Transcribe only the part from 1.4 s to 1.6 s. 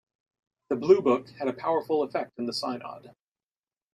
a